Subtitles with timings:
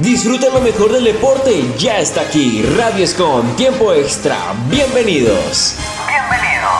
[0.00, 5.74] Disfruta lo mejor del deporte, ya está aquí, Radio Escom, tiempo extra, bienvenidos.
[6.08, 6.70] Bienvenidos.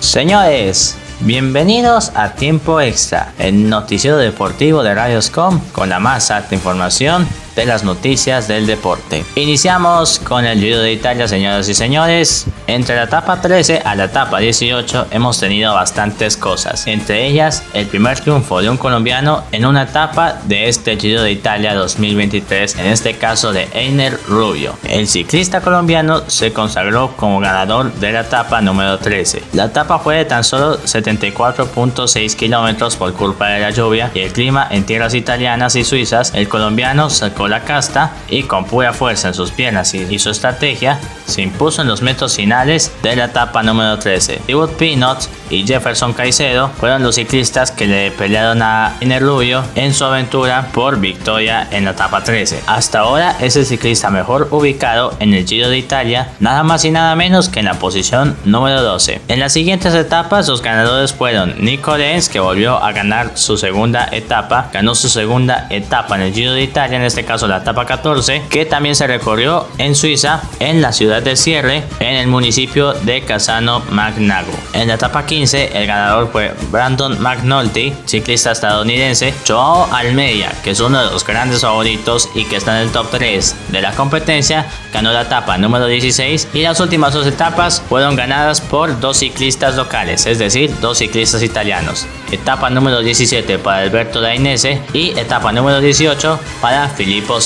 [0.00, 7.28] Señores, Bienvenidos a Tiempo Extra, el noticiero deportivo de Radioscom con la más alta información
[7.54, 9.24] de las noticias del deporte.
[9.34, 12.46] Iniciamos con el Giro de Italia, señoras y señores.
[12.66, 17.86] Entre la etapa 13 a la etapa 18 hemos tenido bastantes cosas, entre ellas el
[17.86, 22.86] primer triunfo de un colombiano en una etapa de este Giro de Italia 2023, en
[22.86, 24.74] este caso de Einer Rubio.
[24.88, 29.42] El ciclista colombiano se consagró como ganador de la etapa número 13.
[29.52, 34.32] La etapa fue de tan solo 74.6 kilómetros por culpa de la lluvia y el
[34.32, 36.32] clima en tierras italianas y suizas.
[36.34, 41.00] El colombiano sacó la casta y con pura fuerza en sus piernas y, su estrategia
[41.26, 44.40] se impuso en los metros finales de la etapa número 13.
[44.44, 45.18] Stewart Peanut
[45.52, 50.98] y Jefferson Caicedo fueron los ciclistas que le pelearon a Inerlubio en su aventura por
[50.98, 52.62] victoria en la etapa 13.
[52.66, 56.90] Hasta ahora es el ciclista mejor ubicado en el Giro de Italia, nada más y
[56.90, 59.20] nada menos que en la posición número 12.
[59.28, 64.08] En las siguientes etapas los ganadores fueron Nico Lenz que volvió a ganar su segunda
[64.10, 67.84] etapa, ganó su segunda etapa en el Giro de Italia en este caso la etapa
[67.84, 72.94] 14, que también se recorrió en Suiza, en la ciudad de Cierre, en el municipio
[72.94, 74.52] de Casano Magnago.
[74.72, 80.80] En la etapa 15, el ganador fue Brandon McNulty, ciclista estadounidense, Joao Almeida, que es
[80.80, 84.66] uno de los grandes favoritos y que está en el top 3 de la competencia,
[84.92, 89.74] ganó la etapa número 16 y las últimas dos etapas fueron ganadas por dos ciclistas
[89.74, 92.06] locales, es decir, dos ciclistas italianos.
[92.32, 97.38] Etapa número 17 para Alberto Dainese y etapa número 18 para Filippo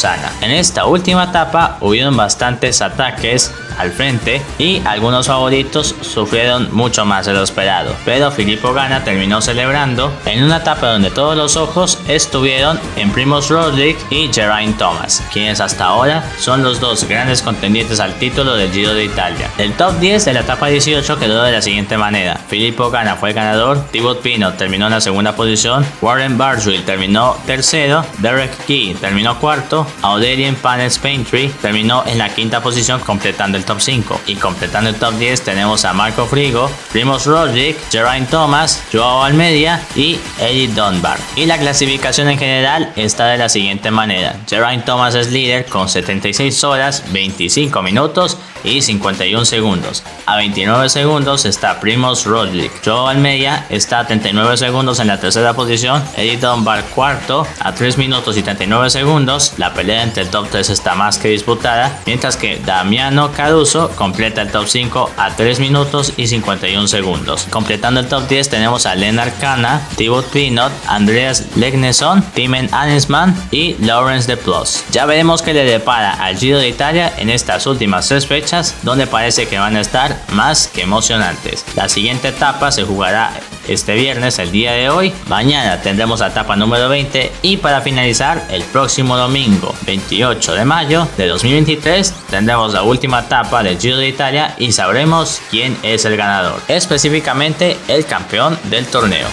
[0.43, 7.27] en esta última etapa hubieron bastantes ataques al frente y algunos favoritos sufrieron mucho más
[7.27, 11.99] de lo esperado, pero Filippo Gana terminó celebrando en una etapa donde todos los ojos
[12.09, 18.01] estuvieron en Primoz Roglic y Geraint Thomas, quienes hasta ahora son los dos grandes contendientes
[18.01, 19.51] al título del Giro de Italia.
[19.59, 23.31] El top 10 de la etapa 18 quedó de la siguiente manera: Filippo Gana fue
[23.31, 28.95] el ganador, Thibaut Pino terminó en la segunda posición, Warren Barguil terminó tercero, Derek Key
[29.01, 34.37] terminó cuarto Aurelien Panes Paintry terminó en la quinta posición completando el top 5 y
[34.37, 40.19] completando el top 10 tenemos a Marco Frigo, Primoz Roglic, Geraint Thomas, Joao Almedia y
[40.39, 41.19] Eddie Dunbar.
[41.37, 44.37] Y la clasificación en general está de la siguiente manera.
[44.47, 50.03] Geraint Thomas es líder con 76 horas, 25 minutos y 51 segundos.
[50.27, 52.85] A 29 segundos está Primoz Roglic.
[52.85, 56.03] Joao Almeida está a 39 segundos en la tercera posición.
[56.17, 59.53] Eddie Dunbar cuarto a 3 minutos y 39 segundos.
[59.59, 64.43] La pelea entre el top 3 está más que disputada, mientras que Damiano Caruso completa
[64.43, 67.47] el top 5 a 3 minutos y 51 segundos.
[67.49, 73.75] Completando el top 10 tenemos a Lennart Kana, Thibaut Pinot, Andreas Legneson, Timen Anisman y
[73.75, 74.83] Lawrence de Plus.
[74.91, 79.07] Ya veremos qué le depara al Giro de Italia en estas últimas tres fechas, donde
[79.07, 81.65] parece que van a estar más que emocionantes.
[81.77, 83.31] La siguiente etapa se jugará
[83.69, 85.13] este viernes, el día de hoy.
[85.29, 91.07] Mañana tendremos la etapa número 20 y para finalizar, el próximo domingo 28 de mayo
[91.19, 96.17] de 2023 tendremos la última etapa del Giro de Italia y sabremos quién es el
[96.17, 99.29] ganador, específicamente el campeón del torneo.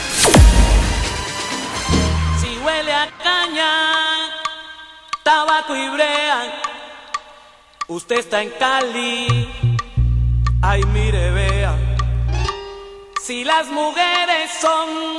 [2.42, 3.72] Si huele a caña,
[5.24, 6.62] tabaco y brea,
[7.88, 9.50] usted está en Cali,
[10.62, 11.83] ay mire vea.
[13.26, 15.16] Si las mujeres son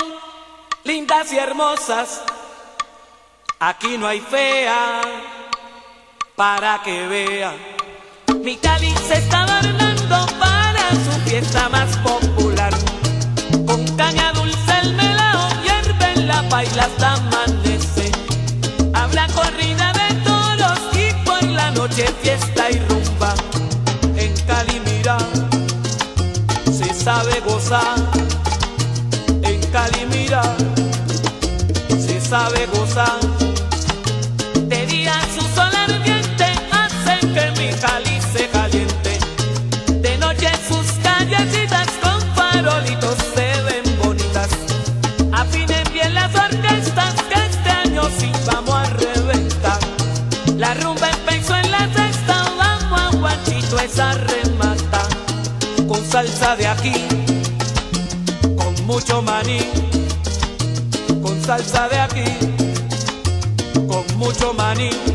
[0.83, 2.21] lindas y hermosas,
[3.59, 5.01] aquí no hay fea
[6.35, 7.55] para que vea.
[8.43, 12.75] Mi Cali se está adornando para su fiesta más popular.
[13.65, 18.11] Con caña dulce el melao hierve en la baila hasta amanece.
[18.93, 23.33] Habla corrida de toros y por la noche fiesta y rumba.
[27.67, 30.43] En Cali mira,
[31.97, 33.34] se sabe gozar.
[58.95, 59.59] Mucho maní,
[61.21, 62.23] con salsa de aquí,
[63.89, 65.14] con mucho maní.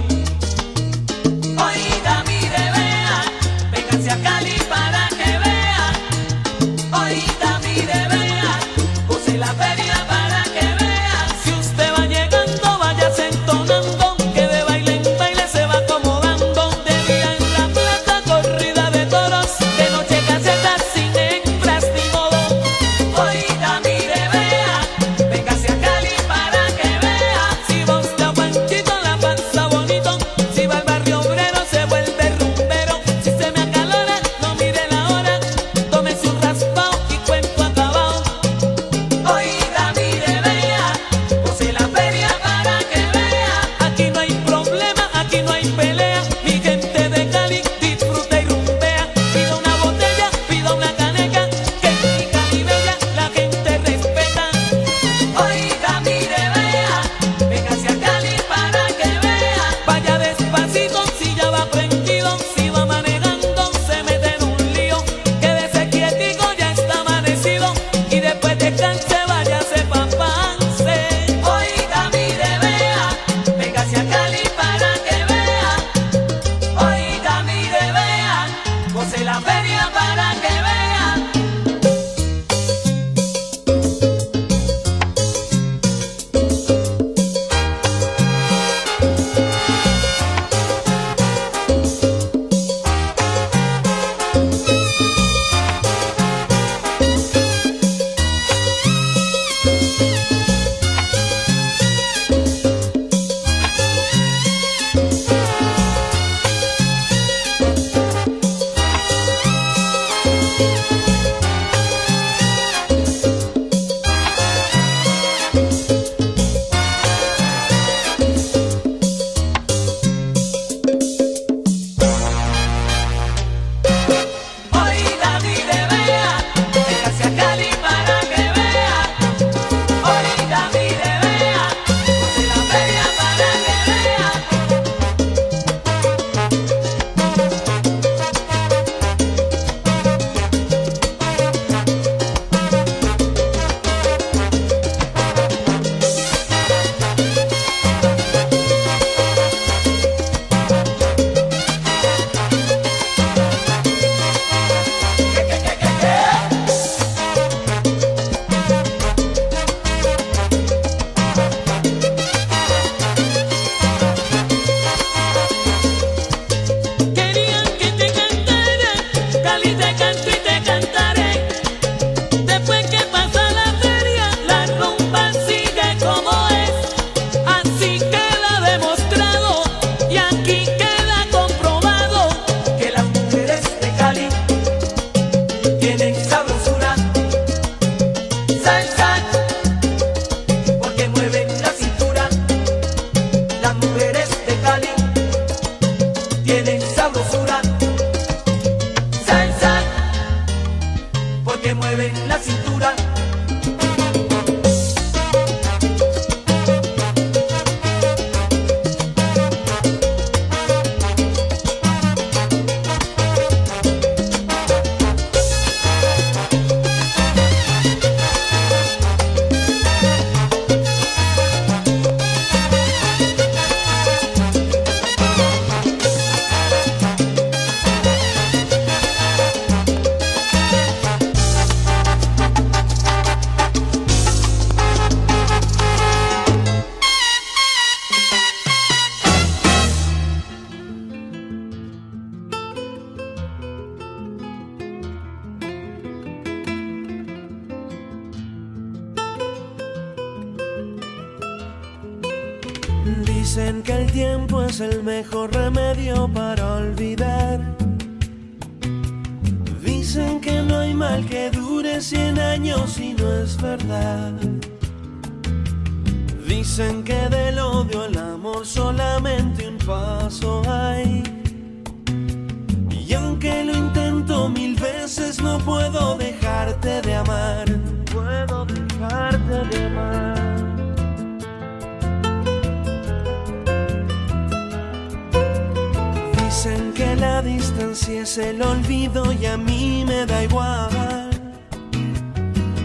[288.23, 291.31] Es el olvido y a mí me da igual.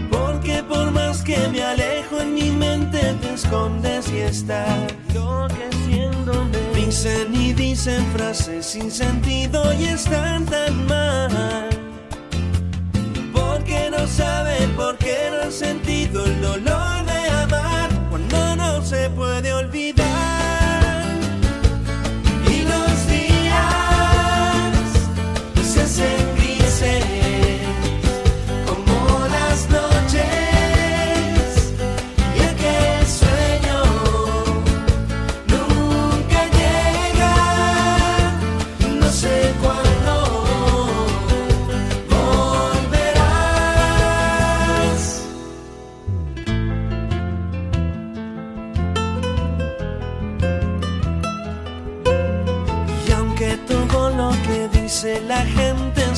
[0.09, 6.57] Porque por más que me alejo en mi mente te escondes y estás enloqueciéndome.
[6.75, 11.69] Dicen y dicen frases sin sentido y están tan mal.
[13.33, 19.09] Porque no saben por qué no han sentido el dolor de amar cuando no se
[19.09, 19.94] puede olvidar.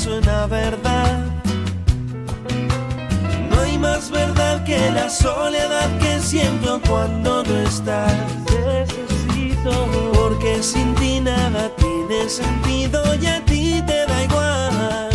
[0.07, 1.19] Suena verdad,
[3.49, 8.13] no hay más verdad que la soledad que siento cuando no estás.
[8.45, 9.73] Necesito,
[10.13, 15.09] porque sin ti nada tiene sentido y a ti te da igual.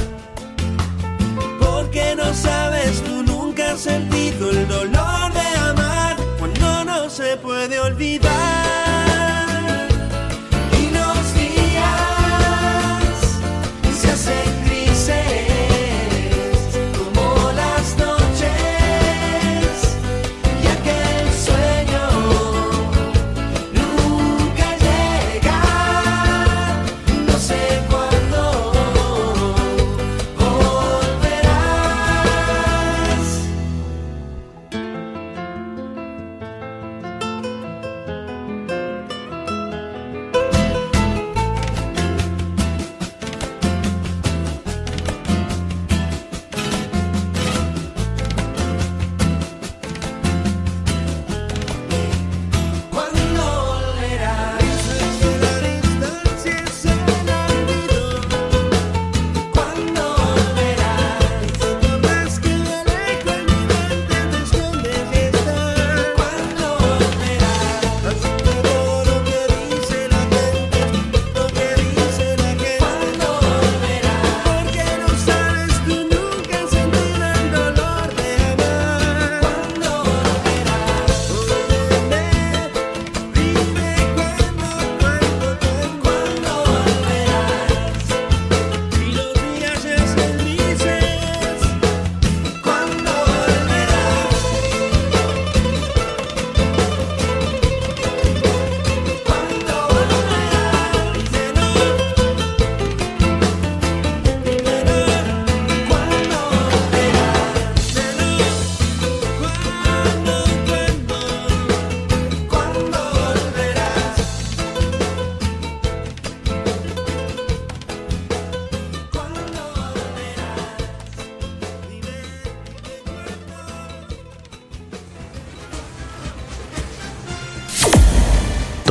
[1.58, 7.80] Porque no sabes, tú nunca has sentido el dolor de amar cuando no se puede
[7.80, 8.21] olvidar.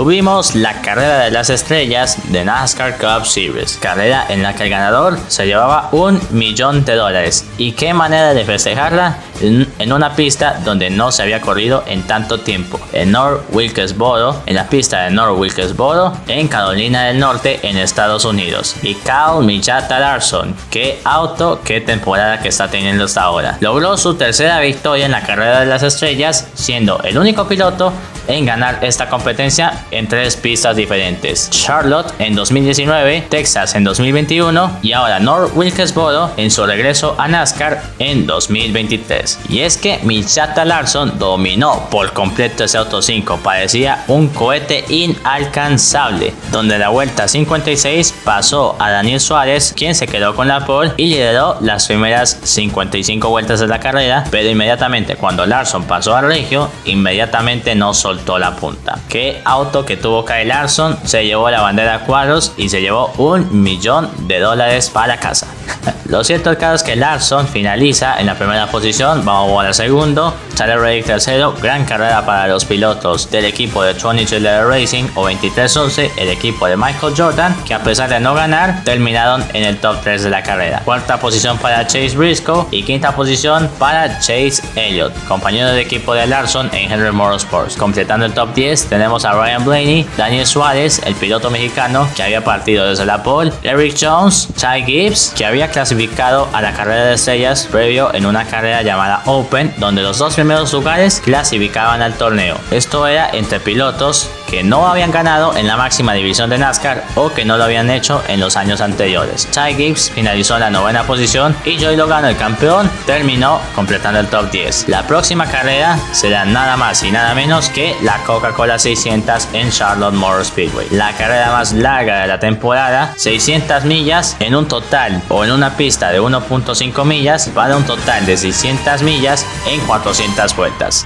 [0.02, 4.72] Tuvimos la carrera de las estrellas de NASCAR Cup Series, carrera en la que el
[4.72, 7.46] ganador se llevaba un millón de dólares.
[7.60, 12.40] Y qué manera de festejarla en, una pista donde no se había corrido en tanto
[12.40, 17.78] tiempo, en North Wilkesboro, en la pista de North Wilkesboro, en Carolina del Norte, en
[17.78, 18.76] Estados Unidos.
[18.82, 23.58] Y Carl Mijata Larson, qué auto, qué temporada que está teniendo hasta ahora.
[23.60, 27.92] Logró su tercera victoria en la carrera de las estrellas, siendo el único piloto
[28.28, 31.50] en ganar esta competencia en tres pistas diferentes.
[31.50, 37.82] Charlotte en 2019, Texas en 2021 y ahora North Wilkesboro en su regreso a NASCAR
[38.00, 39.31] en 2023.
[39.50, 46.34] Y es que Michata Larson dominó por completo ese Auto 5, parecía un cohete inalcanzable,
[46.52, 51.08] donde la vuelta 56 pasó a Daniel Suárez, quien se quedó con la pole y
[51.08, 56.70] lideró las primeras 55 vueltas de la carrera, pero inmediatamente cuando Larson pasó a Regio,
[56.86, 59.00] inmediatamente no soltó la punta.
[59.10, 63.12] Qué auto que tuvo Kyle Larson, se llevó la bandera a cuadros y se llevó
[63.18, 65.48] un millón de dólares para casa.
[66.06, 70.34] Lo cierto del caso es que Larson finaliza en la primera posición, a al segundo,
[70.56, 75.30] Charlie Reddick tercero, gran carrera para los pilotos del equipo de Tony Chiller Racing o
[75.30, 79.78] 2311, el equipo de Michael Jordan, que a pesar de no ganar, terminaron en el
[79.78, 80.82] top 3 de la carrera.
[80.84, 86.26] Cuarta posición para Chase Briscoe y quinta posición para Chase Elliott, compañero del equipo de
[86.26, 87.76] Larson en Henry Motorsports.
[87.76, 92.44] Completando el top 10 tenemos a Ryan Blaney, Daniel Suárez, el piloto mexicano que había
[92.44, 97.14] partido desde la pole, Eric Jones, Ty Gibbs, que había clasificado a la carrera de
[97.14, 102.58] estrellas previo en una carrera llamada Open, donde los dos primeros lugares clasificaban al torneo.
[102.72, 107.34] Esto era entre pilotos que no habían ganado en la máxima división de NASCAR o
[107.34, 109.48] que no lo habían hecho en los años anteriores.
[109.48, 114.28] Ty Gibbs finalizó en la novena posición y Joey Logano, el campeón, terminó completando el
[114.28, 114.90] top 10.
[114.90, 120.14] La próxima carrera será nada más y nada menos que la Coca-Cola 600 en Charlotte
[120.14, 120.88] Motor Speedway.
[120.92, 125.78] La carrera más larga de la temporada, 600 millas en un total o en una
[125.78, 131.06] pista de 1.5 millas para un total de 600 millas en 400 vueltas.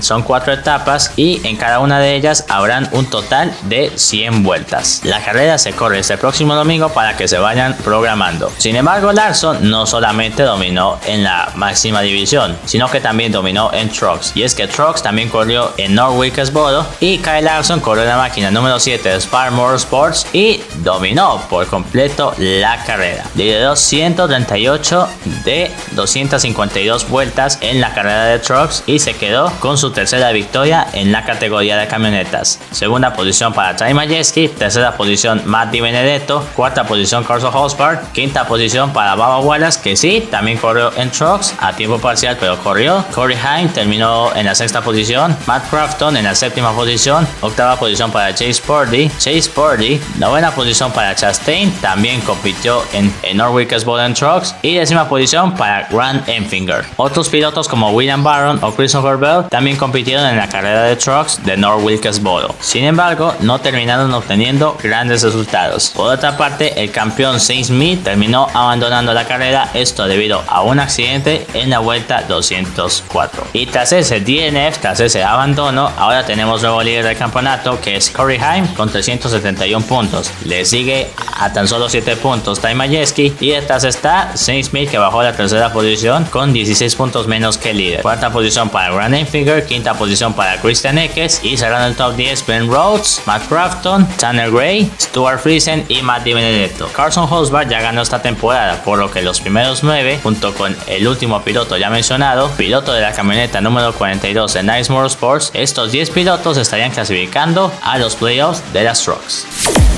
[0.00, 5.00] Son cuatro etapas y en cada una de ellas habrán un total de 100 vueltas.
[5.04, 8.52] La carrera se corre este próximo domingo para que se vayan programando.
[8.58, 13.90] Sin embargo, Larson no solamente dominó en la máxima división, sino que también dominó en
[13.90, 14.32] Trucks.
[14.34, 18.16] Y es que Trucks también corrió en Norwich Esbodo y Kyle Larson corrió en la
[18.16, 23.24] máquina número 7 de Spar Motorsports y dominó por completo la carrera.
[23.34, 25.08] Lideró 138
[25.44, 30.86] de 252 vueltas en la carrera de Trucks y se quedó con su tercera victoria
[30.92, 32.27] en la categoría de camionetas.
[32.70, 38.92] Segunda posición para Ty Majeski, tercera posición Matt Benedetto, cuarta posición Carson Hosbard, quinta posición
[38.92, 43.04] para Baba Wallace, que sí, también corrió en Trucks a tiempo parcial, pero corrió.
[43.14, 48.10] Corey Haim terminó en la sexta posición, Matt Crafton en la séptima posición, octava posición
[48.10, 53.68] para Chase Purdy, Chase Purdy, novena posición para Chastain, también compitió en, en Norwich
[54.14, 54.54] Trucks.
[54.62, 56.84] Y décima posición para Grant Enfinger.
[56.96, 61.44] Otros pilotos como William Barron o Christopher Bell también compitieron en la carrera de trucks
[61.44, 61.84] de North
[62.18, 62.54] Wilkesboro.
[62.60, 65.90] Sin embargo, no terminaron obteniendo grandes resultados.
[65.94, 71.46] Por otra parte, el campeón Smith terminó abandonando la carrera, esto debido a un accidente
[71.54, 73.46] en la vuelta 204.
[73.52, 78.10] Y tras ese DNF, tras ese abandono, ahora tenemos nuevo líder del campeonato que es
[78.10, 80.30] Corey Haim con 371 puntos.
[80.44, 85.20] Le sigue a tan solo 7 puntos Ty Majeski y detrás está Smith que bajó
[85.20, 88.02] a la tercera posición con 16 puntos menos que el líder.
[88.02, 92.46] Cuarta posición para Grant Enfinger, quinta posición para Christian Eckes y cerrando el top 10
[92.46, 96.88] Ben Rhodes, Matt Crafton, Tanner Gray, Stuart Friesen y Matt Di Benedetto.
[96.92, 101.06] Carson Hosbard ya ganó esta temporada, por lo que los primeros 9, junto con el
[101.06, 106.10] último piloto ya mencionado, piloto de la camioneta número 42 de Nice Motorsports, estos 10
[106.10, 109.97] pilotos estarían clasificando a los playoffs de las Trucks.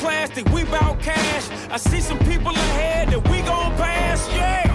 [0.00, 1.50] Plastic, we bout cash.
[1.70, 4.69] I see some people ahead that we gon' pass, yeah.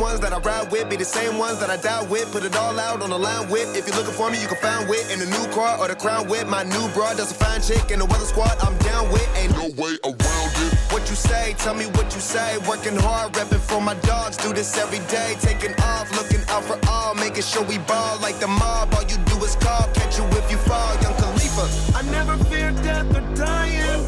[0.00, 2.32] Ones that I ride with be the same ones that I die with.
[2.32, 3.76] Put it all out on the line with.
[3.76, 5.94] If you're looking for me, you can find wit in the new car or the
[5.94, 6.46] crown with.
[6.48, 8.56] My new bra does a fine chick in the weather squad.
[8.60, 9.28] I'm down with.
[9.36, 10.72] Ain't no way around it.
[10.92, 11.54] What you say?
[11.58, 12.58] Tell me what you say.
[12.68, 14.36] Working hard, repping for my dogs.
[14.36, 15.36] Do this every day.
[15.40, 17.14] Taking off, looking out for all.
[17.14, 18.94] Making sure we ball like the mob.
[18.94, 19.86] All you do is call.
[19.94, 20.92] Catch you if you fall.
[21.02, 21.66] Young Khalifa.
[21.98, 24.02] I never fear death or dying.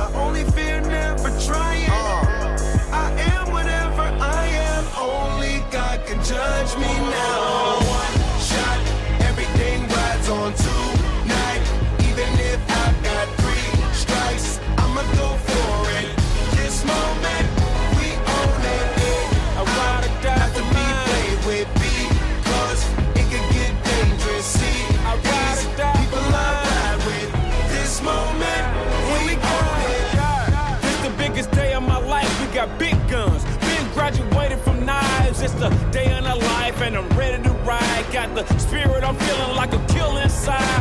[0.00, 1.90] I only fear never trying.
[1.90, 2.47] I
[5.70, 7.87] God can judge me now.
[35.58, 38.06] The day in the life, and I'm ready to ride.
[38.12, 40.77] Got the spirit, I'm feeling like a kill inside.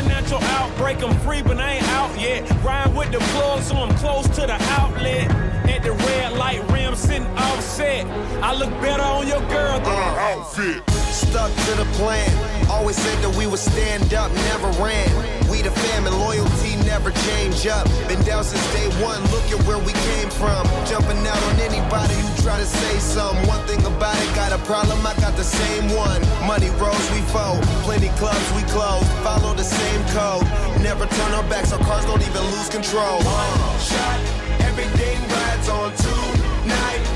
[0.00, 2.50] Financial outbreak, I'm free, but I ain't out yet.
[2.64, 5.30] Ride with the plug, so I'm close to the outlet.
[5.68, 8.06] At the red light rim, sitting offset.
[8.42, 10.88] I look better on your girl than uh, her outfit.
[11.12, 12.30] Stuck to the plan.
[12.70, 15.10] Always said that we would stand up, never ran.
[15.50, 17.84] We the fam and loyalty never change up.
[18.06, 20.62] Been down since day one, look at where we came from.
[20.86, 23.42] Jumping out on anybody who try to say something.
[23.48, 26.22] One thing about it, got a problem, I got the same one.
[26.46, 27.62] Money rolls, we fold.
[27.82, 29.02] Plenty clubs, we close.
[29.26, 30.46] Follow the same code.
[30.82, 33.18] Never turn our backs, our cars don't even lose control.
[33.22, 34.20] One shot,
[34.68, 37.09] everything rides on tonight.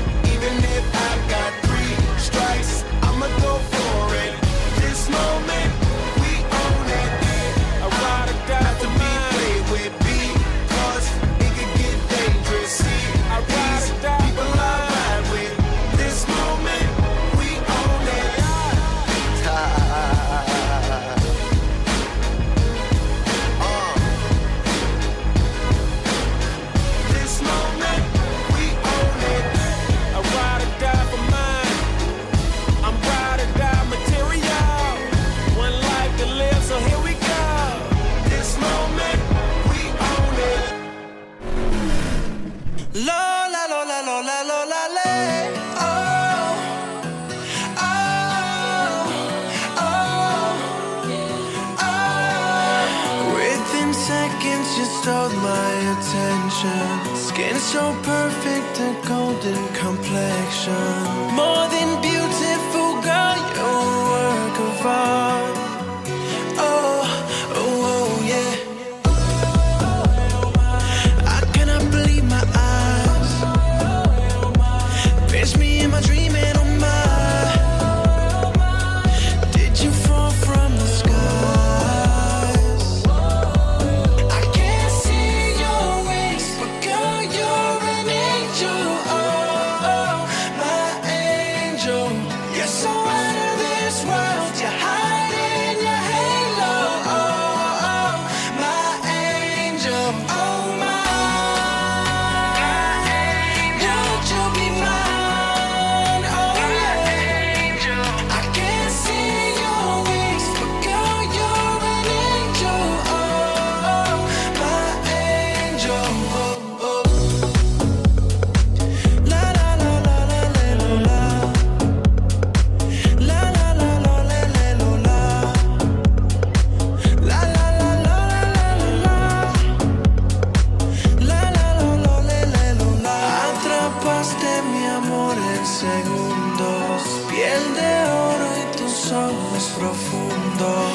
[134.05, 137.01] Mi amor en segundos.
[137.27, 140.93] Piel de oro y tus ojos profundos.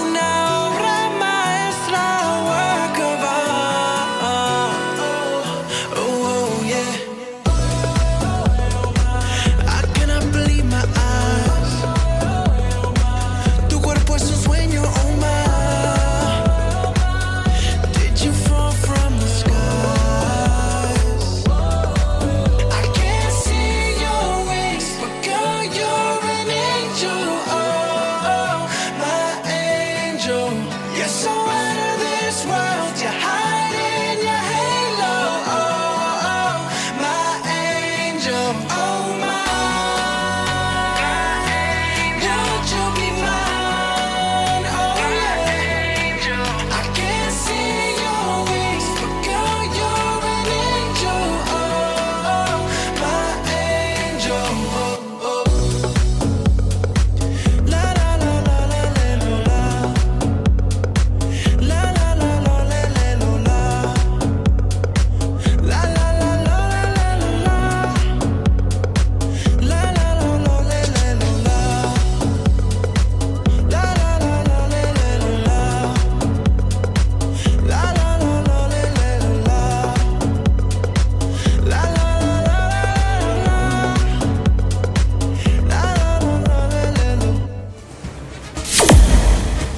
[0.00, 0.45] Una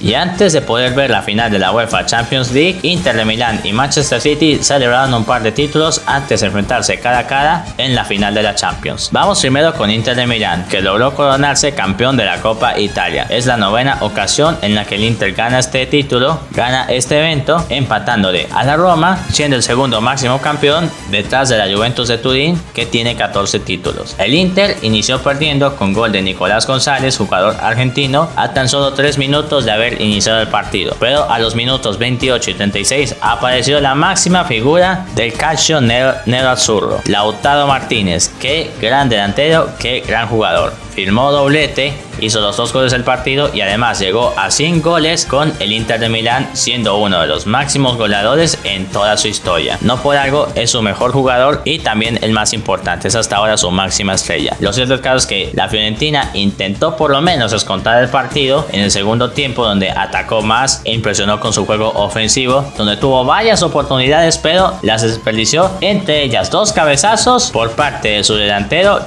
[0.09, 3.61] Y antes de poder ver la final de la UEFA Champions League, Inter de Milán
[3.63, 7.95] y Manchester City celebraron un par de títulos antes de enfrentarse cara a cara en
[7.95, 9.11] la final de la Champions.
[9.13, 13.27] Vamos primero con Inter de Milán, que logró coronarse campeón de la Copa Italia.
[13.29, 17.63] Es la novena ocasión en la que el Inter gana este título, gana este evento,
[17.69, 22.59] empatándole a la Roma, siendo el segundo máximo campeón detrás de la Juventus de Turín,
[22.73, 24.17] que tiene 14 títulos.
[24.17, 29.19] El Inter inició perdiendo con gol de Nicolás González, jugador argentino, a tan solo 3
[29.19, 33.95] minutos de haber iniciado el partido, pero a los minutos 28 y 36 apareció la
[33.95, 40.88] máxima figura del calcio nero azzurro, Lautaro Martínez, que gran delantero, que gran jugador.
[40.99, 45.53] Firmó doblete, hizo los dos goles del partido y además llegó a 100 goles con
[45.61, 49.79] el Inter de Milán, siendo uno de los máximos goleadores en toda su historia.
[49.81, 53.57] No por algo es su mejor jugador y también el más importante, es hasta ahora
[53.57, 54.57] su máxima estrella.
[54.59, 58.67] Lo cierto es claro es que la Fiorentina intentó por lo menos escontar el partido
[58.73, 63.25] en el segundo tiempo donde atacó más e impresionó con su juego ofensivo, donde tuvo
[63.25, 68.99] varias oportunidades pero las desperdició, entre ellas dos cabezazos por parte de su delantero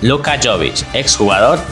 [0.00, 1.25] Luka Jovic, ex jugador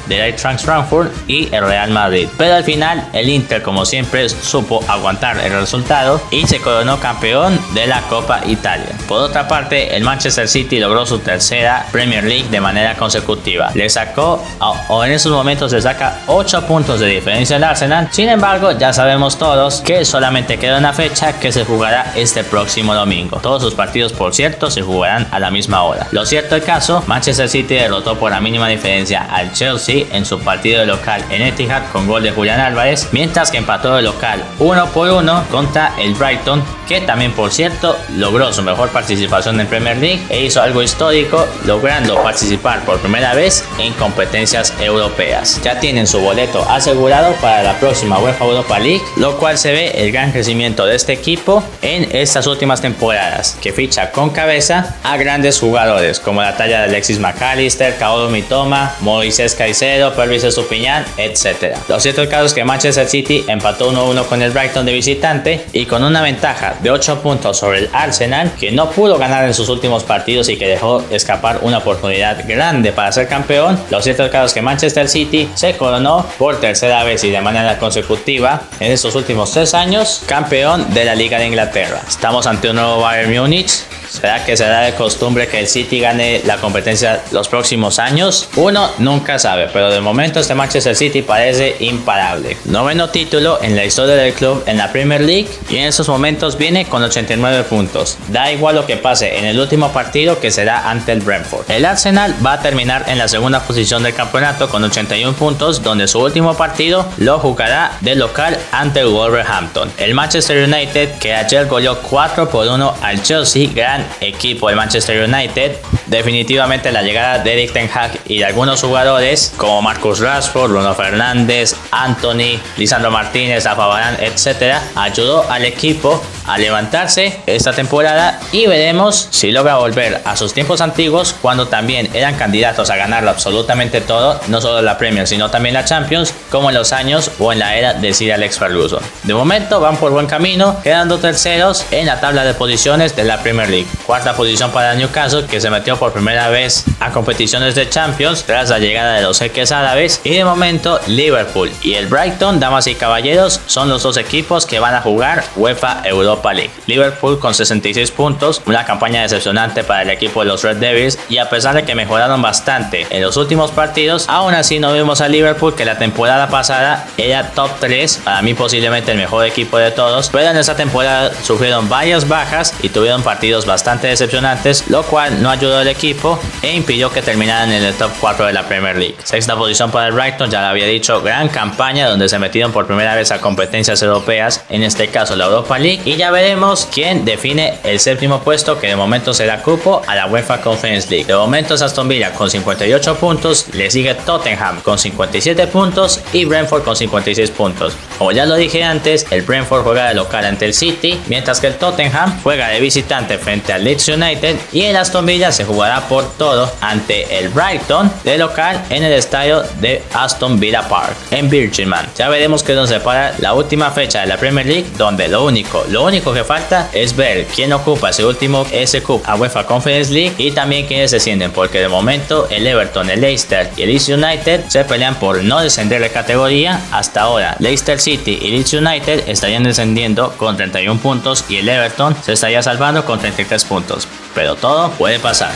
[0.07, 2.29] del Eintracht Frankfurt y el Real Madrid.
[2.37, 7.59] Pero al final el Inter como siempre supo aguantar el resultado y se coronó campeón
[7.73, 8.89] de la Copa Italia.
[9.07, 13.71] Por otra parte, el Manchester City logró su tercera Premier League de manera consecutiva.
[13.75, 14.43] Le sacó,
[14.89, 18.09] o en esos momentos le saca 8 puntos de diferencia al Arsenal.
[18.11, 22.95] Sin embargo, ya sabemos todos que solamente queda una fecha que se jugará este próximo
[22.95, 23.39] domingo.
[23.41, 26.09] Todos sus partidos, por cierto, se jugarán a la misma hora.
[26.11, 30.39] Lo cierto el caso, Manchester City derrotó por la mínima diferencia al Chelsea en su
[30.41, 34.87] partido local en Etihad con gol de Julián Álvarez, mientras que empató de local 1
[34.87, 39.97] por 1 contra el Brighton, que también por cierto logró su mejor participación en Premier
[39.97, 45.61] League e hizo algo histórico, logrando participar por primera vez en competencias europeas.
[45.63, 49.93] Ya tienen su boleto asegurado para la próxima UEFA Europa League, lo cual se ve
[49.97, 55.17] el gran crecimiento de este equipo en estas últimas temporadas, que ficha con cabeza a
[55.17, 61.77] grandes jugadores como la talla de Alexis McAllister, Kaoru Mitoma, Moisés Caicedo, Pervis Estupiñán, etc.
[61.89, 65.65] Lo cierto el caso es que Manchester City empató 1-1 con el Brighton de visitante
[65.73, 69.55] y con una ventaja de 8 puntos sobre el Arsenal, que no pudo ganar en
[69.55, 73.64] sus últimos partidos y que dejó escapar una oportunidad grande para ser campeón.
[73.91, 78.63] Lo cierto es que Manchester City se coronó por tercera vez y de manera consecutiva
[78.81, 82.01] en estos últimos tres años campeón de la Liga de Inglaterra.
[82.07, 83.85] Estamos ante un nuevo Bayern Múnich.
[84.09, 88.49] ¿Será que será de costumbre que el City gane la competencia los próximos años?
[88.55, 92.57] Uno nunca sabe, pero de momento este Manchester City parece imparable.
[92.67, 96.57] Noveno título en la historia del club en la Premier League y en estos momentos
[96.57, 98.17] viene con 89 puntos.
[98.29, 101.69] Da igual lo que pase en el último partido que será ante el Brentford.
[101.71, 106.09] El Arsenal va a terminar en la segunda posición del campeonato con 81 puntos, donde
[106.09, 109.93] su último partido lo jugará de local ante Wolverhampton.
[109.99, 115.29] El Manchester United que ayer goleó 4 por 1 al Chelsea, gran equipo el Manchester
[115.29, 115.77] United.
[116.07, 117.91] Definitivamente la llegada de Eric Ten
[118.27, 124.77] y de algunos jugadores como Marcus Rashford, Bruno Fernández, Anthony, Lisandro Martínez, Rafa Varane, etc.
[124.95, 130.81] ayudó al equipo a levantarse esta temporada y veremos si logra volver a sus tiempos
[130.81, 135.75] antiguos cuando también eran candidatos a ganarlo absolutamente todo, no solo la Premier sino también
[135.75, 139.03] la Champions, como en los años o en la era de Sir Alex Ferguson.
[139.23, 143.43] De momento van por buen camino, quedando terceros en la tabla de posiciones de la
[143.43, 143.87] Premier League.
[144.07, 148.71] Cuarta posición para Newcastle que se metió por primera vez a competiciones de Champions tras
[148.71, 152.95] la llegada de los jeques árabes y de momento Liverpool y el Brighton, damas y
[152.95, 156.71] caballeros, son los dos equipos que van a jugar UEFA Europa League.
[156.87, 161.39] Liverpool con 66 puntos, una campaña decepcionante para el equipo de los Red Devils y
[161.39, 165.29] a pesar de que mejoraron bastante en los últimos partidos, aún así no vimos a
[165.29, 169.91] Liverpool que la temporada pasada era top 3, para mí posiblemente el mejor equipo de
[169.91, 175.43] todos, pero en esta temporada sufrieron varias bajas y tuvieron partidos bastante decepcionantes, lo cual
[175.43, 178.97] no ayudó al equipo e impidió que terminaran en el top 4 de la Premier
[178.97, 179.17] League.
[179.25, 182.87] Sexta posición para el Brighton, ya lo había dicho, gran campaña donde se metieron por
[182.87, 187.25] primera vez a competencias europeas, en este caso la Europa League, y ya veremos quién
[187.25, 191.27] define el séptimo puesto que de momento será cupo a la UEFA Conference League.
[191.27, 196.45] De momento es Aston Villa con 58 puntos, le sigue Tottenham con 57 puntos y
[196.45, 197.97] Brentford con 56 puntos.
[198.19, 201.67] Como ya lo dije antes, el Brentford juega de local ante el City, mientras que
[201.69, 206.01] el Tottenham juega de visitante frente al Leeds United y el Aston Villa se jugará
[206.09, 211.51] por todo ante el Brighton de local en el estadio de Aston Villa Park en
[211.51, 212.07] Virgin Man.
[212.17, 215.85] Ya veremos qué nos separa la última fecha de la Premier League donde lo único,
[215.89, 220.13] lo único único que falta es ver quién ocupa ese último S-Cup a UEFA Conference
[220.13, 224.11] League y también quiénes descienden, porque de momento el Everton, el Leicester y el Leeds
[224.11, 226.81] United se pelean por no descender de categoría.
[226.93, 232.15] Hasta ahora, Leicester City y Leeds United estarían descendiendo con 31 puntos y el Everton
[232.23, 234.07] se estaría salvando con 33 puntos.
[234.37, 235.53] Pero todo puede pasar.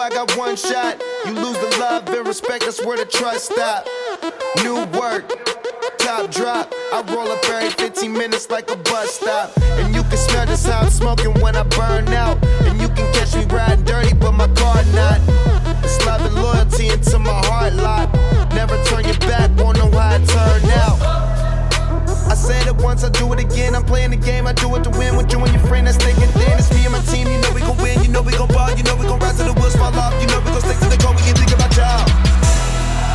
[0.00, 1.02] I got one shot.
[1.26, 3.86] You lose the love and respect, that's where the trust stop.
[4.62, 5.28] New work,
[5.98, 6.72] top drop.
[6.92, 9.50] I roll up every 15 minutes like a bus stop.
[9.58, 12.42] And you can smell just how I'm smoking when I burn out.
[12.62, 12.88] And you
[22.78, 23.74] it once, I do it again.
[23.74, 25.16] I'm playing the game, I do it to win.
[25.16, 27.26] With you and your friend that's thinking, then it's me and my team.
[27.28, 29.38] You know we gon' win, you know we gon' ball, you know we gon' rise
[29.38, 30.14] to the wheels fall off.
[30.20, 32.06] You know we gon' stick to the goal, we can think about y'all.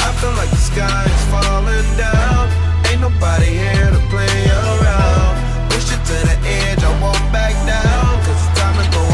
[0.04, 2.49] I feel like the sky is falling down.
[2.91, 5.34] Ain't nobody here to play around.
[5.71, 8.19] Push it to the edge, I won't back down.
[8.23, 9.12] Cause it's time to go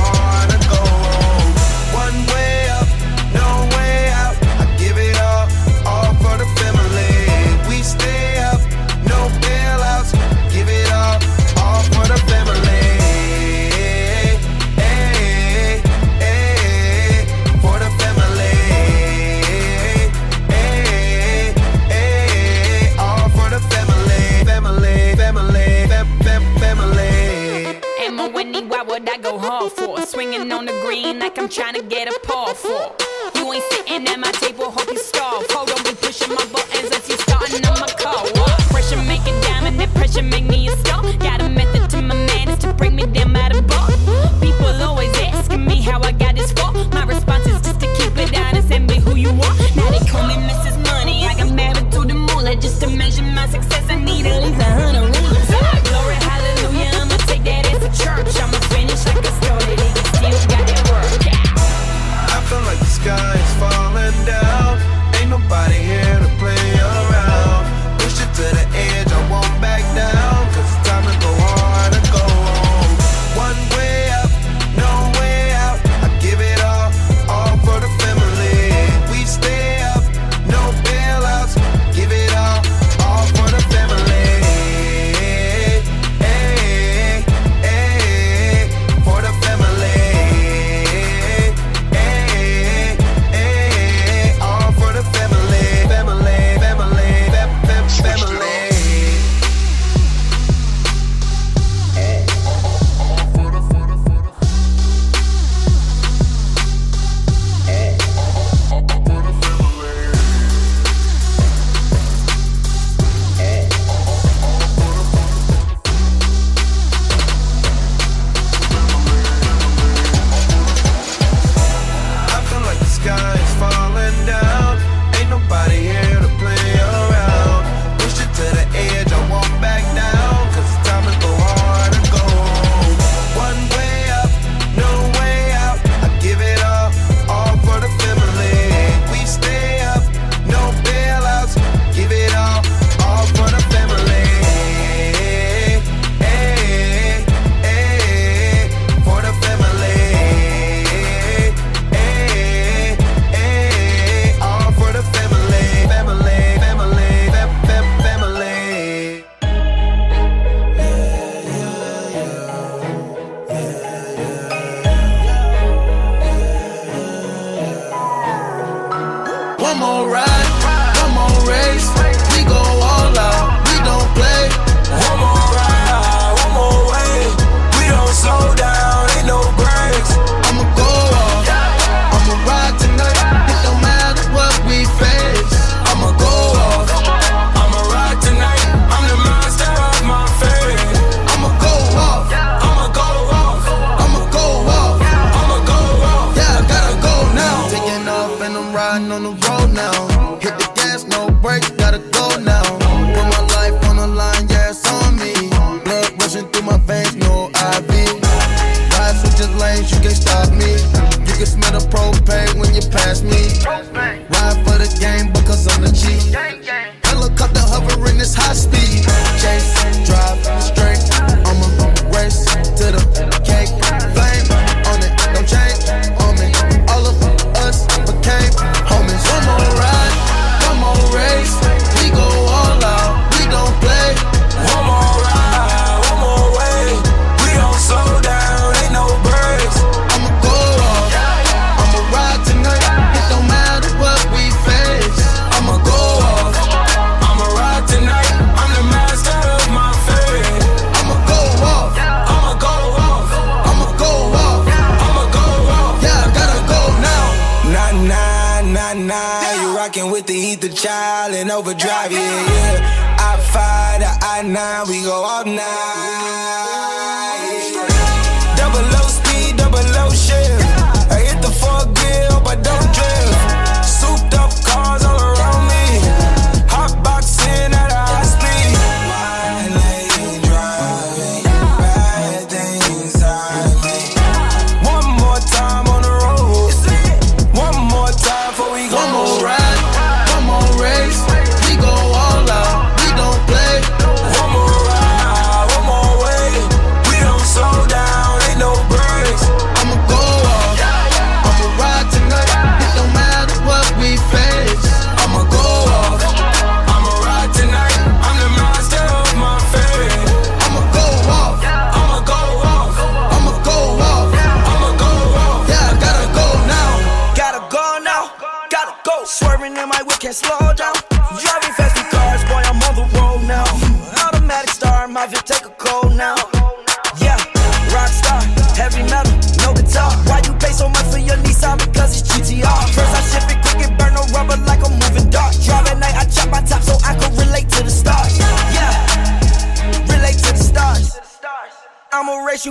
[30.33, 30.53] for?
[30.53, 32.93] On the green like I'm trying to get a paw for.
[33.35, 35.45] You ain't sitting at my table, hope you starve.
[35.51, 38.25] Hold on, be pushing my buttons as you starting on my car.
[38.69, 40.48] Pressure make a diamond, that pressure make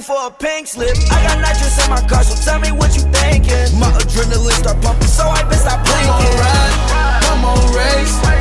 [0.09, 0.97] for a pink slip.
[1.13, 3.79] I got nitrous in my car, so tell me what you thinking.
[3.79, 6.41] My adrenaline start pumping, so I best stop One more blinking.
[6.41, 8.38] ride, one more race.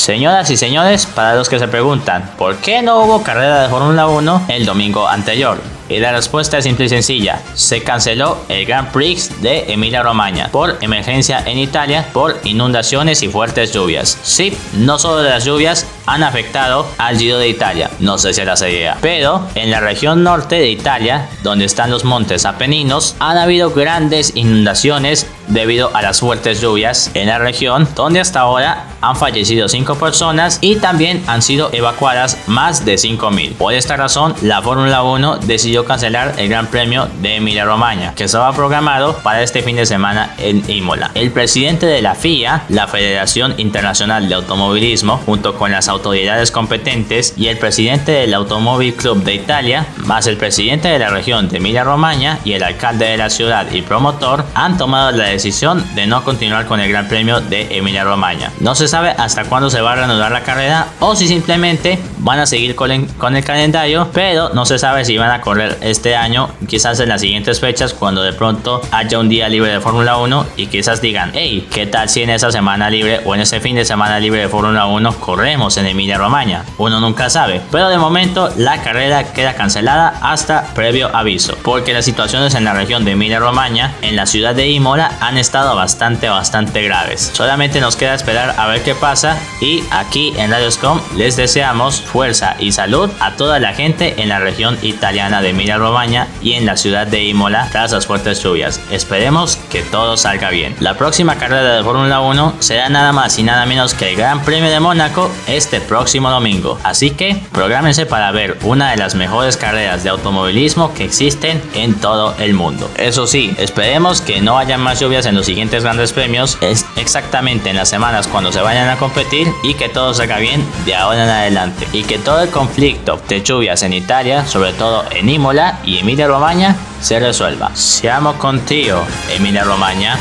[0.00, 4.06] Señoras y señores, para los que se preguntan por qué no hubo carrera de Fórmula
[4.06, 8.90] 1 el domingo anterior, y la respuesta es simple y sencilla, se canceló el Grand
[8.92, 14.16] Prix de Emilia Romagna por emergencia en Italia por inundaciones y fuertes lluvias.
[14.22, 18.68] Sí, no solo las lluvias han afectado al Giro de Italia, no sé si esa
[18.68, 23.70] idea, pero en la región norte de Italia, donde están los montes Apeninos, han habido
[23.70, 29.68] grandes inundaciones debido a las fuertes lluvias en la región, donde hasta ahora han fallecido
[29.68, 33.54] 5 personas y también han sido evacuadas más de 5.000.
[33.54, 38.24] Por esta razón, la Fórmula 1 decidió cancelar el Gran Premio de Emilia Romagna, que
[38.24, 41.10] estaba programado para este fin de semana en Imola.
[41.14, 47.34] El presidente de la FIA, la Federación Internacional de Automovilismo, junto con las autoridades competentes
[47.36, 51.58] y el presidente del Automóvil Club de Italia, más el presidente de la región de
[51.58, 56.06] Emilia Romagna y el alcalde de la ciudad y promotor, han tomado la decisión de
[56.06, 58.52] no continuar con el Gran Premio de Emilia Romagna.
[58.60, 62.38] No se sabe hasta cuándo se va a reanudar la carrera o si simplemente van
[62.38, 65.78] a seguir con el, con el calendario, pero no se sabe si van a correr
[65.80, 69.80] este año, quizás en las siguientes fechas cuando de pronto haya un día libre de
[69.80, 73.40] Fórmula 1 y quizás digan, hey, ¿qué tal si en esa semana libre o en
[73.40, 76.64] ese fin de semana libre de Fórmula 1 corremos en Emilia Romagna?
[76.78, 82.04] Uno nunca sabe, pero de momento la carrera queda cancelada hasta previo aviso, porque las
[82.04, 86.28] situaciones en la región de Emilia Romagna, en la ciudad de Imola, han estado bastante,
[86.28, 87.30] bastante graves.
[87.34, 92.56] Solamente nos queda esperar a ver qué pasa y aquí en Radioscom les deseamos fuerza
[92.58, 96.66] y salud a toda la gente en la región italiana de Emilia Romagna y en
[96.66, 98.80] la ciudad de Imola tras las fuertes lluvias.
[98.90, 100.74] Esperemos que todo salga bien.
[100.80, 104.42] La próxima carrera de Fórmula 1 será nada más y nada menos que el Gran
[104.42, 106.78] Premio de Mónaco este próximo domingo.
[106.82, 111.94] Así que prográmense para ver una de las mejores carreras de automovilismo que existen en
[111.94, 112.90] todo el mundo.
[112.96, 117.70] Eso sí, esperemos que no haya más lluvias en los siguientes grandes premios, es exactamente
[117.70, 121.24] en las semanas cuando se vayan a competir y que todo salga bien de ahora
[121.24, 121.86] en adelante.
[121.92, 126.26] Y que todo el conflicto de lluvias en Italia, sobre todo en Imola y Emilia
[126.26, 127.70] Romagna, se resuelva.
[127.74, 129.02] Siamo contigo,
[129.36, 130.18] Emilia Romagna.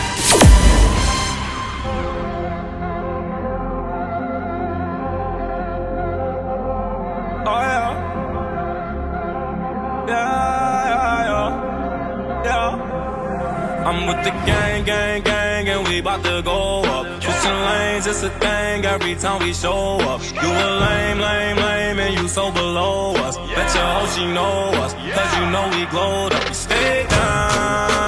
[16.23, 17.05] We to go up.
[17.21, 20.21] Switching lanes, it's a thing every time we show up.
[20.21, 23.37] You a lame, lame, lame, and you so below us.
[23.37, 26.47] Bet your hoe she know us, cause you know we glowed up.
[26.47, 27.98] We stayed down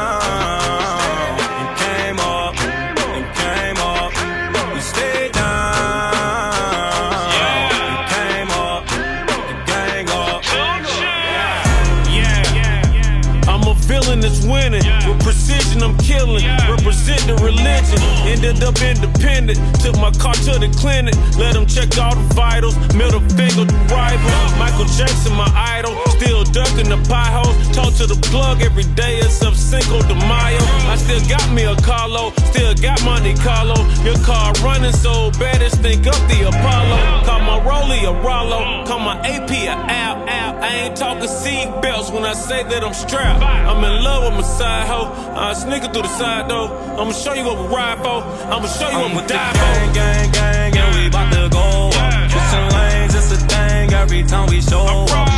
[16.37, 16.57] healing.
[16.69, 17.99] Represent the religion.
[18.27, 19.59] Ended up independent.
[19.81, 21.15] Took my car to the clinic.
[21.37, 22.75] Let them check all the vitals.
[22.95, 24.31] Middle finger to rival.
[24.57, 25.95] Michael Jackson, my idol.
[26.17, 27.53] Still ducking the pie hole.
[27.73, 30.61] Talk to the plug every day except Cinco de Mayo.
[30.87, 32.31] I still got me a Carlo.
[32.51, 33.75] Still got Monte Carlo.
[34.03, 37.25] Your car running so bad, it's think up the Apollo.
[37.25, 38.85] Call my Rolly a Rollo.
[38.85, 40.63] Call my AP a Al Al.
[40.63, 43.41] I ain't talking seat belts when I say that I'm strapped.
[43.41, 45.09] I'm in love with my side hoe.
[45.35, 46.67] I sneaking through the side door.
[46.99, 48.19] I'ma show you what we ride for.
[48.53, 49.73] I'ma show you what we die for.
[49.73, 51.65] Gang, gang, gang, and we bout to go
[52.03, 52.31] up.
[52.31, 55.30] Switching lanes, it's a thing every time we show up.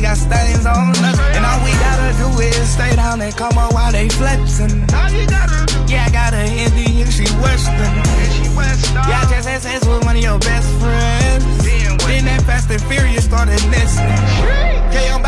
[0.00, 1.18] We got stains on us.
[1.36, 4.88] And all we gotta do is stay down and come up while they flexing.
[5.88, 7.92] Yeah, I got a Indian, she Western.
[8.96, 11.44] Yeah, I just had sex with one of your best friends.
[12.06, 14.08] Then that Fast and Furious started nesting.
[14.90, 15.20] Yeah,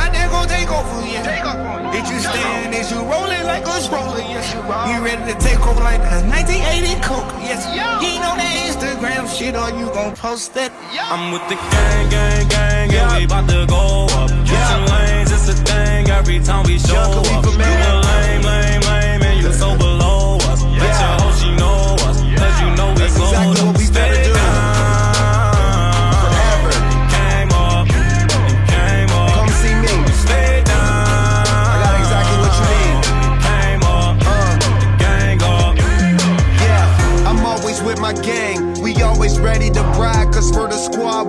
[0.72, 1.92] I'm about to go take.
[1.92, 2.74] Did you stand?
[2.74, 4.18] Is you rolling like a stroller?
[4.18, 4.88] Yes, you are.
[4.88, 7.28] You ready to take over like a 1980 Coke?
[7.44, 10.72] Yes, you ain't on that Instagram shit, or you gon' post that?
[11.12, 14.30] I'm with the gang, gang, gang, and we bout to go up.
[14.30, 17.44] Switching lanes, it's a thing every time we show up.
[17.44, 20.64] You a lame, lame, lame, and you so below us.
[20.64, 23.61] Bet your hoe she know us, cause you know we go exactly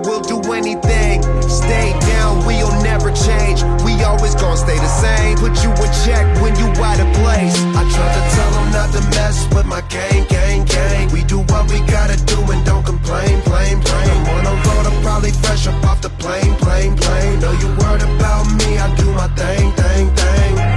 [0.04, 1.22] we'll do anything.
[1.48, 3.62] Stay down, we'll never change.
[3.84, 5.36] We always gonna stay the same.
[5.38, 7.56] Put you in check when you out of place.
[7.74, 11.10] I try to tell them not to mess with my gang, gang, gang.
[11.12, 14.08] We do what we gotta do and don't complain, plain, plain.
[14.10, 17.40] I'm on the road, I'm probably fresh up off the plane, plane, plane.
[17.40, 20.73] Know you worried about me, I do my thing, thing, thing.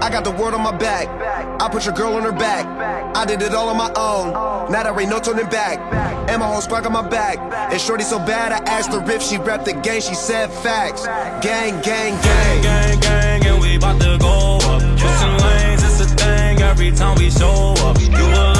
[0.00, 1.08] I got the word on my back.
[1.60, 2.66] I put your girl on her back.
[3.16, 4.32] I did it all on my own.
[4.70, 5.78] Now there ain't no turning back.
[6.30, 7.38] And my whole squad got my back.
[7.72, 10.00] And shorty so bad, I asked her if she rep the gang.
[10.00, 11.06] She said facts.
[11.44, 12.62] Gang, gang, gang.
[12.62, 14.80] gang, gang, and we to go up.
[14.80, 18.00] Switching lanes, it's a thing every time we show up.
[18.00, 18.57] You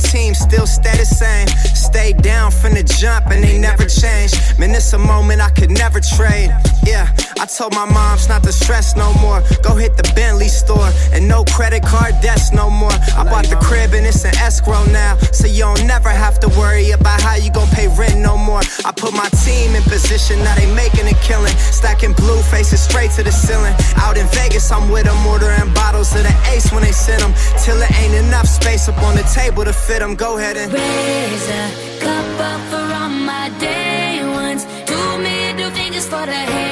[0.00, 1.48] team still stay the same.
[1.74, 4.32] Stay down from the jump and they never change.
[4.58, 6.50] Man, it's a moment I could never trade.
[6.84, 9.42] Yeah, I told my moms not to stress no more.
[9.62, 12.92] Go hit the Bentley store and no credit card debts no more.
[13.16, 15.16] I bought the crib and it's an escrow now.
[15.32, 18.60] So you don't never have to worry about how you gon' pay rent no more.
[18.84, 21.54] I put my team in position, now they making a killing.
[21.72, 23.74] Stacking blue faces straight to the ceiling.
[23.96, 27.34] Out in Vegas, I'm with them, ordering bottles of the ace when they send them.
[27.62, 30.14] Till it ain't enough space up on the table to fit them.
[30.14, 34.64] Go ahead and Raise a cup up for all my day ones.
[34.86, 36.69] Two middle fingers for the haters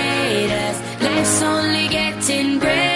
[1.41, 2.88] it's only getting great